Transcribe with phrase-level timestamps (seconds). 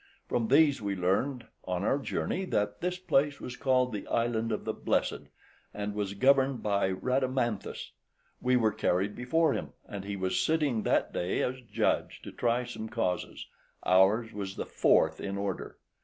[0.27, 4.65] From these we learned, on our journey, that this place was called the Island of
[4.65, 5.11] the Blessed,
[5.75, 7.91] {116a} and was governed by Rhadamanthus.
[8.41, 12.63] We were carried before him, and he was sitting that day as judge to try
[12.65, 13.45] some causes;
[13.85, 15.77] ours was the fourth in order.